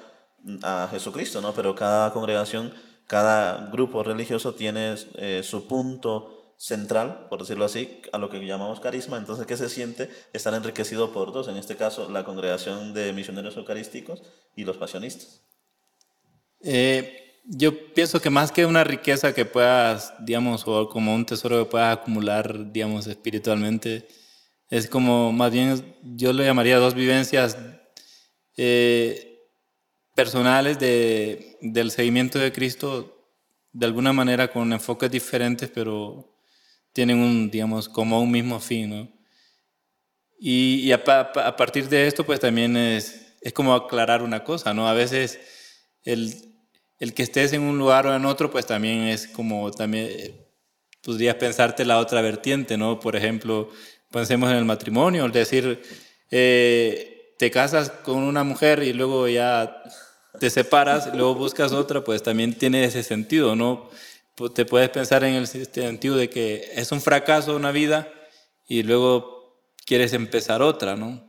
a 0.64 0.90
Jesucristo, 0.92 1.40
¿no? 1.40 1.54
Pero 1.54 1.74
cada 1.76 2.12
congregación 2.12 2.74
cada 3.08 3.70
grupo 3.72 4.04
religioso 4.04 4.56
tiene 4.56 4.96
eh, 5.16 5.42
su 5.44 5.68
punto 5.68 6.54
central, 6.58 7.28
por 7.30 7.40
decirlo 7.40 7.66
así, 7.66 8.02
a 8.12 8.18
lo 8.18 8.30
que 8.30 8.44
llamamos 8.46 8.80
carisma. 8.80 9.18
Entonces, 9.18 9.46
¿qué 9.46 9.58
se 9.58 9.70
siente? 9.70 10.10
Estar 10.34 10.54
enriquecido 10.54 11.12
por 11.12 11.32
dos, 11.32 11.48
en 11.48 11.58
este 11.58 11.76
caso, 11.76 12.10
la 12.10 12.24
congregación 12.24 12.94
de 12.94 13.14
misioneros 13.14 13.58
eucarísticos 13.58 14.24
y 14.56 14.64
los 14.64 14.78
pasionistas. 14.78 15.42
Eh, 16.62 17.42
yo 17.46 17.94
pienso 17.94 18.22
que 18.22 18.30
más 18.30 18.52
que 18.52 18.66
una 18.66 18.84
riqueza 18.84 19.34
que 19.34 19.46
puedas, 19.46 20.14
digamos, 20.26 20.64
o 20.66 20.90
como 20.90 21.14
un 21.14 21.26
tesoro 21.26 21.64
que 21.64 21.72
puedas 21.72 21.98
acumular, 21.98 22.72
digamos, 22.72 23.06
espiritualmente, 23.08 24.08
es 24.70 24.90
como 24.90 25.32
más 25.32 25.52
bien, 25.52 25.96
yo 26.02 26.34
lo 26.34 26.44
llamaría 26.44 26.78
dos 26.78 26.96
vivencias. 26.96 27.58
Eh, 28.58 29.36
personales 30.16 30.80
de, 30.80 31.55
del 31.74 31.92
seguimiento 31.92 32.40
de 32.40 32.52
Cristo, 32.52 33.30
de 33.72 33.86
alguna 33.86 34.14
manera 34.14 34.52
con 34.52 34.72
enfoques 34.72 35.12
diferentes, 35.12 35.70
pero 35.70 36.36
tienen 36.94 37.20
un, 37.20 37.52
digamos, 37.52 37.90
como 37.90 38.22
un 38.22 38.32
mismo 38.32 38.60
fin. 38.60 39.14
Y, 40.40 40.92
a, 40.92 41.04
partir 41.04 41.90
de 41.90 42.08
esto, 42.08 42.26
pues 42.26 42.40
también 42.40 42.78
es, 42.78 43.36
es 43.42 43.54
como 43.54 43.74
aclarar 43.74 44.22
una 44.22 44.44
cosa, 44.44 44.74
¿no? 44.74 44.88
A 44.88 44.94
veces 44.94 45.40
el, 46.04 46.56
el 47.00 47.14
que 47.14 47.24
estés 47.24 47.54
en 47.54 47.62
un 47.62 47.78
lugar 47.78 48.08
o 48.08 48.16
en 48.16 48.26
otro, 48.26 48.50
pues 48.52 48.66
también 48.66 49.02
es 49.04 49.28
como, 49.28 49.72
también 49.72 50.46
podrías 51.02 51.36
pensarte 51.36 51.86
la 51.86 52.00
otra 52.00 52.22
vertiente, 52.22 52.78
¿no? 52.78 53.00
Por 53.00 53.16
ejemplo, 53.16 53.70
pensemos 54.12 54.50
en 54.50 54.58
el 54.58 54.66
matrimonio, 54.66 55.26
es 55.26 55.34
decir, 55.34 55.82
eh, 56.32 57.36
te 57.38 57.52
casas 57.52 57.90
con 57.90 58.18
una 58.18 58.44
mujer 58.44 58.84
y 58.84 58.94
luego 58.94 59.28
ya 59.28 59.84
te 60.40 60.50
separas, 60.50 61.14
luego 61.14 61.36
buscas 61.36 61.72
otra, 61.72 62.04
pues 62.04 62.24
también 62.24 62.54
tiene 62.54 62.84
ese 62.84 63.04
sentido, 63.04 63.56
¿no? 63.56 63.90
Te 64.54 64.66
puedes 64.66 64.90
pensar 64.90 65.24
en 65.24 65.36
el 65.36 65.48
sentido 65.48 66.18
de 66.18 66.30
que 66.30 66.70
es 66.74 66.92
un 66.92 67.02
fracaso 67.02 67.56
una 67.56 67.72
vida 67.72 68.12
y 68.68 68.84
luego 68.84 69.62
quieres 69.86 70.14
empezar 70.14 70.62
otra, 70.62 70.96
¿no? 70.96 71.24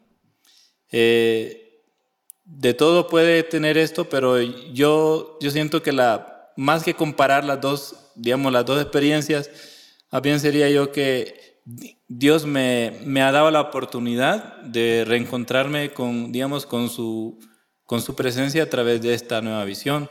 Eh, 0.90 1.82
de 2.44 2.74
todo 2.74 3.08
puede 3.08 3.42
tener 3.42 3.76
esto, 3.76 4.08
pero 4.08 4.40
yo, 4.40 5.38
yo 5.40 5.50
siento 5.50 5.82
que 5.82 5.92
la, 5.92 6.52
más 6.56 6.84
que 6.84 6.94
comparar 6.94 7.44
las 7.44 7.60
dos, 7.60 7.96
digamos, 8.14 8.52
las 8.52 8.64
dos 8.64 8.80
experiencias, 8.80 9.50
más 10.10 10.22
bien 10.22 10.40
sería 10.40 10.70
yo 10.70 10.92
que 10.92 11.60
Dios 12.08 12.46
me, 12.46 13.00
me 13.04 13.22
ha 13.22 13.32
dado 13.32 13.50
la 13.50 13.60
oportunidad 13.60 14.58
de 14.62 15.04
reencontrarme 15.06 15.92
con, 15.92 16.30
digamos, 16.30 16.66
con 16.66 16.88
su 16.88 17.38
con 17.86 18.02
su 18.02 18.14
presencia 18.14 18.64
a 18.64 18.70
través 18.70 19.00
de 19.00 19.14
esta 19.14 19.40
nueva 19.40 19.64
visión, 19.64 20.10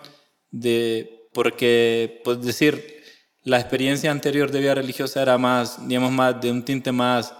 de, 0.49 1.27
porque, 1.33 2.21
pues 2.23 2.41
decir, 2.41 3.03
la 3.43 3.59
experiencia 3.59 4.09
anterior 4.09 4.49
de 4.49 4.61
vida 4.61 4.73
religiosa 4.73 5.21
era 5.21 5.37
más, 5.37 5.87
digamos, 5.87 6.11
más 6.11 6.41
de 6.41 6.51
un 6.51 6.63
tinte 6.63 6.91
más, 6.91 7.33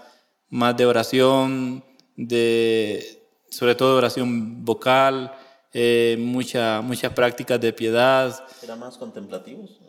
más 0.50 0.76
de 0.76 0.86
oración, 0.86 1.84
de, 2.14 3.24
sobre 3.50 3.74
todo 3.74 3.96
oración 3.96 4.64
vocal, 4.64 5.32
eh, 5.72 6.16
mucha, 6.18 6.80
muchas 6.82 7.12
prácticas 7.12 7.60
de 7.60 7.72
piedad. 7.72 8.38
¿Era 8.62 8.76
más 8.76 8.96
contemplativos? 8.98 9.80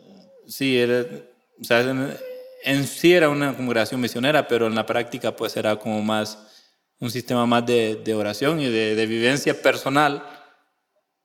Sí, 0.46 0.78
era, 0.78 1.06
o 1.60 1.64
sea, 1.64 1.80
en, 1.82 2.16
en, 2.64 2.86
sí 2.86 3.12
era 3.12 3.28
una 3.28 3.54
congregación 3.54 4.00
misionera, 4.00 4.48
pero 4.48 4.66
en 4.66 4.74
la 4.74 4.86
práctica 4.86 5.36
pues 5.36 5.56
era 5.56 5.76
como 5.76 6.02
más 6.02 6.38
un 7.00 7.10
sistema 7.10 7.46
más 7.46 7.64
de, 7.64 7.96
de 7.96 8.14
oración 8.14 8.60
y 8.60 8.66
de, 8.66 8.96
de 8.96 9.06
vivencia 9.06 9.62
personal 9.62 10.37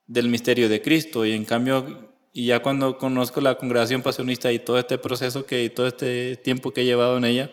del 0.08 0.30
misterio 0.30 0.70
de 0.70 0.82
Cristo. 0.82 1.26
Y 1.26 1.34
en 1.34 1.46
cambio, 1.46 2.14
y 2.32 2.48
ya 2.48 2.62
cuando 2.62 2.98
conozco 2.98 3.42
la 3.42 3.56
congregación 3.56 4.02
pasionista 4.02 4.52
y 4.52 4.60
todo 4.60 4.80
este 4.80 4.98
proceso 4.98 5.46
que, 5.46 5.64
y 5.64 5.70
todo 5.70 5.88
este 5.88 6.38
tiempo 6.38 6.72
que 6.72 6.82
he 6.82 6.86
llevado 6.86 7.18
en 7.18 7.26
ella, 7.26 7.52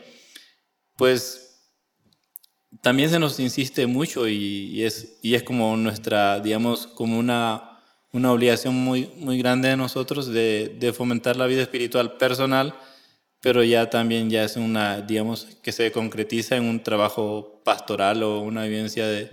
pues 0.97 1.51
también 2.83 3.11
se 3.11 3.19
nos 3.19 3.39
insiste 3.41 3.87
mucho 3.87 4.29
y, 4.29 4.83
es, 4.83 5.19
y 5.23 5.35
es 5.35 5.43
como 5.43 5.77
nuestra, 5.77 6.41
digamos, 6.41 6.87
como 6.87 7.19
una, 7.19 7.81
una 8.13 8.33
obligación 8.33 8.75
muy, 8.75 9.11
muy 9.17 9.39
grande 9.39 9.69
de 9.69 9.77
nosotros 9.77 10.29
de, 10.29 10.77
de 10.79 10.93
fomentar 10.93 11.37
la 11.37 11.47
vida 11.47 11.63
espiritual 11.63 12.17
personal, 12.17 12.75
pero 13.41 13.65
ya 13.65 13.91
también 13.91 14.31
ya 14.31 14.45
es 14.45 14.57
una, 14.57 15.01
digamos, 15.01 15.47
que 15.63 15.73
se 15.73 15.91
concretiza 15.93 16.57
en 16.57 16.65
un 16.65 16.83
trabajo 16.83 17.61
pastoral 17.65 18.23
o 18.23 18.41
una 18.41 18.65
vivencia 18.65 19.07
de, 19.07 19.31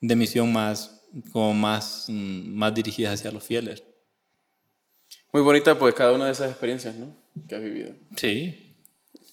de 0.00 0.16
misión 0.16 0.52
más, 0.52 0.93
como 1.32 1.54
más, 1.54 2.06
mm, 2.08 2.54
más 2.54 2.74
dirigidas 2.74 3.14
hacia 3.14 3.30
los 3.30 3.44
fieles. 3.44 3.82
Muy 5.32 5.42
bonita 5.42 5.78
pues 5.78 5.94
cada 5.94 6.12
una 6.12 6.26
de 6.26 6.32
esas 6.32 6.50
experiencias, 6.50 6.94
¿no? 6.94 7.14
Que 7.48 7.56
has 7.56 7.62
vivido. 7.62 7.92
Sí, 8.16 8.76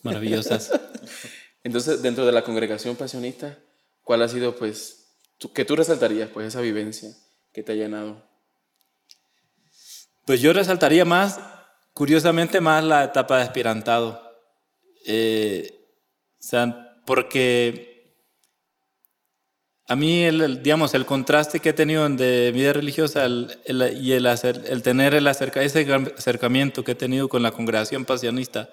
maravillosas. 0.03 0.71
Entonces, 1.63 2.01
dentro 2.01 2.25
de 2.25 2.31
la 2.31 2.43
congregación 2.43 2.95
pasionista, 2.95 3.59
¿cuál 4.03 4.23
ha 4.23 4.27
sido 4.27 4.55
pues, 4.55 5.13
que 5.53 5.65
tú 5.65 5.75
resaltarías 5.75 6.29
pues 6.29 6.47
esa 6.47 6.61
vivencia 6.61 7.15
que 7.53 7.61
te 7.61 7.73
ha 7.73 7.75
llenado? 7.75 8.23
Pues 10.25 10.41
yo 10.41 10.53
resaltaría 10.53 11.05
más, 11.05 11.39
curiosamente 11.93 12.61
más 12.61 12.83
la 12.83 13.03
etapa 13.03 13.37
de 13.37 13.43
aspirantado. 13.43 14.21
Eh, 15.05 15.85
o 16.39 16.43
sea, 16.43 17.01
porque 17.05 17.90
a 19.91 19.95
mí, 19.97 20.23
el, 20.23 20.63
digamos, 20.63 20.93
el 20.93 21.05
contraste 21.05 21.59
que 21.59 21.71
he 21.71 21.73
tenido 21.73 22.07
de 22.07 22.53
vida 22.53 22.71
religiosa 22.71 23.27
y 23.27 24.11
el, 24.13 24.25
hacer, 24.25 24.63
el 24.69 24.81
tener 24.83 25.13
el 25.13 25.27
acerca, 25.27 25.61
ese 25.61 25.85
acercamiento 26.17 26.85
que 26.85 26.93
he 26.93 26.95
tenido 26.95 27.27
con 27.27 27.43
la 27.43 27.51
congregación 27.51 28.05
pasionista, 28.05 28.69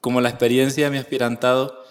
como 0.00 0.20
la 0.20 0.30
experiencia 0.30 0.86
de 0.86 0.90
mi 0.90 0.98
aspirantado, 0.98 1.84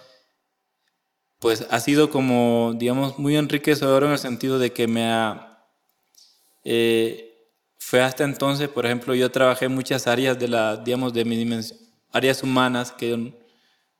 pues 1.38 1.66
ha 1.70 1.80
sido 1.80 2.10
como, 2.10 2.74
digamos, 2.76 3.18
muy 3.18 3.34
enriquecedor 3.34 4.04
en 4.04 4.10
el 4.10 4.18
sentido 4.18 4.58
de 4.58 4.74
que 4.74 4.88
me 4.88 5.10
ha... 5.10 5.64
Eh, 6.64 7.48
fue 7.78 8.02
hasta 8.02 8.24
entonces, 8.24 8.68
por 8.68 8.84
ejemplo, 8.84 9.14
yo 9.14 9.30
trabajé 9.30 9.64
en 9.64 9.74
muchas 9.74 10.06
áreas 10.06 10.38
de 10.38 10.48
la, 10.48 10.76
digamos, 10.76 11.14
de 11.14 11.24
mi 11.24 11.38
dimensión, 11.38 11.80
áreas 12.12 12.42
humanas 12.42 12.92
que 12.92 13.32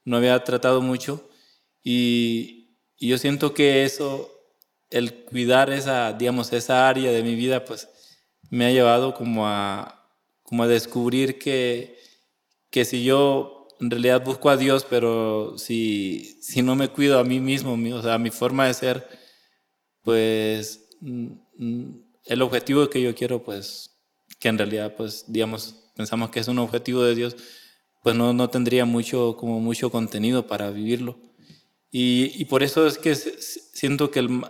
no 0.04 0.16
había 0.18 0.44
tratado 0.44 0.82
mucho 0.82 1.30
y, 1.82 2.76
y 2.98 3.08
yo 3.08 3.16
siento 3.16 3.54
que 3.54 3.84
eso 3.84 4.34
el 4.94 5.24
cuidar 5.24 5.70
esa, 5.70 6.12
digamos, 6.12 6.52
esa 6.52 6.88
área 6.88 7.10
de 7.10 7.24
mi 7.24 7.34
vida, 7.34 7.64
pues 7.64 7.88
me 8.48 8.64
ha 8.64 8.70
llevado 8.70 9.12
como 9.12 9.48
a, 9.48 10.08
como 10.44 10.62
a 10.62 10.68
descubrir 10.68 11.36
que, 11.36 11.98
que 12.70 12.84
si 12.84 13.02
yo 13.02 13.66
en 13.80 13.90
realidad 13.90 14.24
busco 14.24 14.50
a 14.50 14.56
Dios, 14.56 14.86
pero 14.88 15.58
si, 15.58 16.38
si 16.40 16.62
no 16.62 16.76
me 16.76 16.88
cuido 16.88 17.18
a 17.18 17.24
mí 17.24 17.40
mismo, 17.40 17.76
o 17.92 18.02
sea, 18.02 18.18
mi 18.18 18.30
forma 18.30 18.68
de 18.68 18.74
ser, 18.74 19.08
pues 20.02 20.88
mm, 21.00 21.26
mm, 21.58 22.04
el 22.26 22.42
objetivo 22.42 22.88
que 22.88 23.02
yo 23.02 23.16
quiero, 23.16 23.42
pues, 23.42 23.90
que 24.38 24.46
en 24.46 24.58
realidad, 24.58 24.94
pues, 24.96 25.24
digamos, 25.26 25.90
pensamos 25.96 26.30
que 26.30 26.38
es 26.38 26.46
un 26.46 26.60
objetivo 26.60 27.02
de 27.02 27.16
Dios, 27.16 27.36
pues 28.04 28.14
no, 28.14 28.32
no 28.32 28.48
tendría 28.48 28.84
mucho, 28.84 29.36
como 29.36 29.58
mucho 29.58 29.90
contenido 29.90 30.46
para 30.46 30.70
vivirlo. 30.70 31.18
Y, 31.90 32.30
y 32.40 32.44
por 32.44 32.62
eso 32.62 32.86
es 32.86 32.98
que 32.98 33.14
siento 33.16 34.10
que 34.10 34.20
el, 34.20 34.42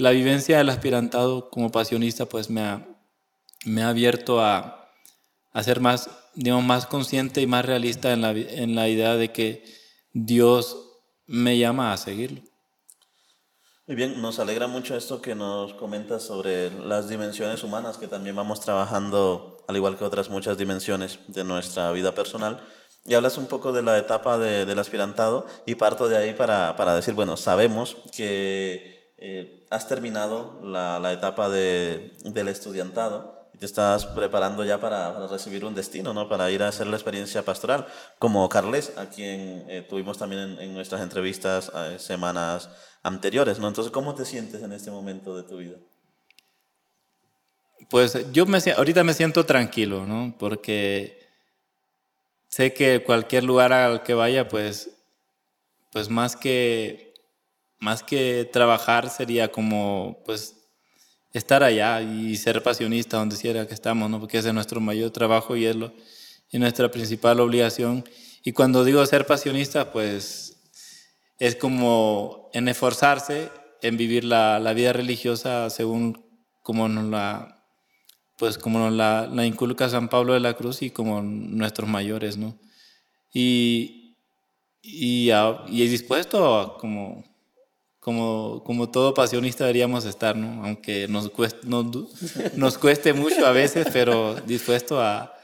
la 0.00 0.10
vivencia 0.10 0.58
del 0.58 0.70
aspirantado 0.70 1.50
como 1.50 1.70
pasionista 1.70 2.26
pues 2.26 2.48
me 2.48 2.62
ha, 2.62 2.86
me 3.66 3.82
ha 3.82 3.90
abierto 3.90 4.40
a, 4.40 4.90
a, 5.52 5.62
ser 5.62 5.80
más, 5.80 6.10
digamos, 6.34 6.64
más 6.64 6.86
consciente 6.86 7.42
y 7.42 7.46
más 7.46 7.64
realista 7.64 8.12
en 8.12 8.22
la, 8.22 8.30
en 8.30 8.74
la 8.74 8.88
idea 8.88 9.16
de 9.16 9.30
que 9.30 9.62
Dios 10.12 10.76
me 11.26 11.58
llama 11.58 11.92
a 11.92 11.96
seguirlo. 11.98 12.40
Muy 13.86 13.96
bien, 13.96 14.22
nos 14.22 14.38
alegra 14.38 14.68
mucho 14.68 14.96
esto 14.96 15.20
que 15.20 15.34
nos 15.34 15.74
comentas 15.74 16.22
sobre 16.22 16.70
las 16.70 17.08
dimensiones 17.08 17.62
humanas 17.62 17.98
que 17.98 18.08
también 18.08 18.36
vamos 18.36 18.60
trabajando, 18.60 19.64
al 19.68 19.76
igual 19.76 19.98
que 19.98 20.04
otras 20.04 20.30
muchas 20.30 20.56
dimensiones 20.56 21.18
de 21.26 21.44
nuestra 21.44 21.92
vida 21.92 22.14
personal. 22.14 22.62
Y 23.04 23.14
hablas 23.14 23.36
un 23.36 23.46
poco 23.46 23.72
de 23.72 23.82
la 23.82 23.98
etapa 23.98 24.38
de, 24.38 24.64
del 24.64 24.78
aspirantado 24.78 25.46
y 25.66 25.74
parto 25.74 26.08
de 26.08 26.16
ahí 26.16 26.34
para, 26.34 26.76
para 26.76 26.94
decir, 26.94 27.14
bueno, 27.14 27.36
sabemos 27.36 27.96
que 28.14 28.99
eh, 29.22 29.66
has 29.68 29.86
terminado 29.86 30.58
la, 30.62 31.12
etapa 31.12 31.50
de, 31.50 32.12
del 32.24 32.48
estudiantado 32.48 33.48
y 33.52 33.58
te 33.58 33.66
estás 33.66 34.06
preparando 34.06 34.64
ya 34.64 34.80
para, 34.80 35.12
para, 35.12 35.26
recibir 35.26 35.66
un 35.66 35.74
destino, 35.74 36.14
¿no? 36.14 36.26
Para 36.26 36.50
ir 36.50 36.62
a 36.62 36.68
hacer 36.68 36.86
la 36.86 36.96
experiencia 36.96 37.44
pastoral, 37.44 37.86
como 38.18 38.48
Carles, 38.48 38.96
a 38.96 39.10
quien 39.10 39.66
eh, 39.68 39.86
tuvimos 39.86 40.16
también 40.16 40.58
en, 40.58 40.72
nuestras 40.72 41.02
entrevistas 41.02 41.70
eh, 41.74 41.98
semanas 41.98 42.70
anteriores, 43.02 43.58
¿no? 43.58 43.68
Entonces, 43.68 43.92
¿cómo 43.92 44.14
te 44.14 44.24
sientes 44.24 44.62
en 44.62 44.72
este 44.72 44.90
momento 44.90 45.36
de 45.36 45.42
tu 45.42 45.58
vida? 45.58 45.76
Pues 47.90 48.32
yo 48.32 48.46
ahorita 48.76 49.04
me 49.04 49.12
siento 49.12 49.44
tranquilo, 49.44 50.06
¿no? 50.06 50.34
Porque 50.38 51.28
sé 52.48 52.72
que 52.72 53.04
cualquier 53.04 53.44
lugar 53.44 53.74
al 53.74 54.02
que 54.02 54.14
vaya, 54.14 54.48
pues, 54.48 54.90
pues 55.92 56.08
más 56.08 56.36
que, 56.36 57.09
más 57.80 58.02
que 58.02 58.48
trabajar 58.52 59.10
sería 59.10 59.50
como, 59.50 60.22
pues, 60.24 60.56
estar 61.32 61.62
allá 61.62 62.02
y 62.02 62.36
ser 62.36 62.62
pasionista 62.62 63.16
donde 63.16 63.36
quiera 63.36 63.66
que 63.66 63.74
estamos, 63.74 64.10
¿no? 64.10 64.20
Porque 64.20 64.38
ese 64.38 64.48
es 64.48 64.54
nuestro 64.54 64.80
mayor 64.80 65.10
trabajo 65.10 65.56
y 65.56 65.66
es, 65.66 65.76
lo, 65.76 65.92
y 66.50 66.58
nuestra 66.58 66.90
principal 66.90 67.40
obligación. 67.40 68.04
Y 68.44 68.52
cuando 68.52 68.84
digo 68.84 69.04
ser 69.06 69.26
pasionista, 69.26 69.92
pues 69.92 70.56
es 71.38 71.56
como 71.56 72.50
en 72.52 72.68
esforzarse 72.68 73.50
en 73.82 73.96
vivir 73.96 74.24
la, 74.24 74.58
la 74.58 74.74
vida 74.74 74.92
religiosa 74.92 75.70
según 75.70 76.24
como 76.62 76.88
nos 76.88 77.04
la, 77.04 77.64
pues 78.36 78.58
como 78.58 78.78
nos 78.78 78.92
la, 78.92 79.26
la, 79.32 79.46
inculca 79.46 79.88
San 79.88 80.08
Pablo 80.08 80.34
de 80.34 80.40
la 80.40 80.54
Cruz 80.54 80.82
y 80.82 80.90
como 80.90 81.22
nuestros 81.22 81.88
mayores, 81.88 82.36
¿no? 82.36 82.58
Y, 83.32 84.16
y, 84.82 85.30
y 85.30 85.88
dispuesto 85.88 86.58
a 86.58 86.78
como, 86.78 87.24
como, 88.00 88.62
como 88.64 88.90
todo 88.90 89.12
pasionista 89.12 89.64
deberíamos 89.64 90.06
estar, 90.06 90.34
¿no? 90.34 90.64
Aunque 90.64 91.06
nos 91.06 91.28
cueste, 91.30 91.66
nos, 91.66 91.86
nos 92.56 92.78
cueste 92.78 93.12
mucho 93.12 93.46
a 93.46 93.52
veces, 93.52 93.86
pero 93.92 94.34
dispuesto 94.46 95.00
a, 95.00 95.34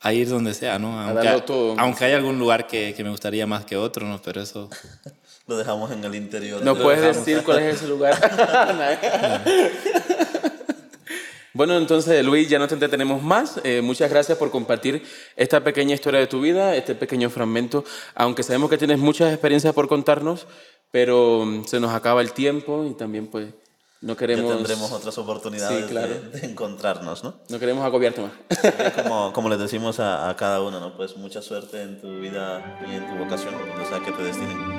a 0.00 0.12
ir 0.12 0.28
donde 0.28 0.52
sea, 0.52 0.78
¿no? 0.80 1.00
Aunque, 1.00 1.42
todo, 1.42 1.74
aunque 1.78 2.04
hay 2.04 2.12
algún 2.12 2.38
lugar 2.38 2.66
que, 2.66 2.92
que, 2.96 3.04
me 3.04 3.10
gustaría 3.10 3.46
más 3.46 3.64
que 3.64 3.76
otro, 3.76 4.06
¿no? 4.06 4.20
Pero 4.20 4.40
eso... 4.42 4.68
Lo 5.46 5.56
dejamos 5.56 5.90
en 5.92 6.04
el 6.04 6.14
interior. 6.14 6.62
No 6.62 6.76
puedes 6.76 7.16
decir 7.16 7.42
cuál 7.42 7.60
es 7.60 7.76
ese 7.76 7.88
lugar. 7.88 8.14
bueno, 11.54 11.78
entonces 11.78 12.22
Luis, 12.22 12.50
ya 12.50 12.58
no 12.58 12.68
te 12.68 12.74
entretenemos 12.74 13.22
más. 13.22 13.58
Eh, 13.64 13.80
muchas 13.80 14.10
gracias 14.10 14.36
por 14.36 14.50
compartir 14.50 15.02
esta 15.36 15.64
pequeña 15.64 15.94
historia 15.94 16.20
de 16.20 16.26
tu 16.26 16.42
vida, 16.42 16.76
este 16.76 16.94
pequeño 16.94 17.30
fragmento. 17.30 17.84
Aunque 18.14 18.42
sabemos 18.42 18.68
que 18.68 18.76
tienes 18.76 18.98
muchas 18.98 19.32
experiencias 19.32 19.72
por 19.72 19.88
contarnos, 19.88 20.46
pero 20.90 21.44
mm, 21.44 21.64
se 21.64 21.80
nos 21.80 21.92
acaba 21.92 22.20
el 22.20 22.32
tiempo 22.32 22.84
y 22.84 22.94
también 22.94 23.26
pues 23.28 23.54
no 24.00 24.16
queremos... 24.16 24.50
Ya 24.50 24.56
tendremos 24.56 24.92
otras 24.92 25.18
oportunidades 25.18 25.84
sí, 25.84 25.90
claro. 25.90 26.14
de, 26.14 26.20
de, 26.40 26.46
encontrarnos, 26.46 27.24
¿no? 27.24 27.34
No 27.48 27.58
queremos 27.58 27.84
agobiarte 27.84 28.22
más. 28.22 28.32
como, 29.02 29.32
como 29.34 29.48
les 29.48 29.58
decimos 29.58 29.98
a, 29.98 30.28
a, 30.28 30.36
cada 30.36 30.62
uno, 30.62 30.78
¿no? 30.78 30.96
Pues 30.96 31.16
mucha 31.16 31.42
suerte 31.42 31.82
en 31.82 32.00
tu 32.00 32.20
vida 32.20 32.80
y 32.88 32.94
en 32.94 33.08
tu 33.08 33.24
vocación, 33.24 33.54
donde 33.58 33.86
sea 33.86 34.00
que 34.00 34.12
te 34.12 34.22
destinen. 34.22 34.77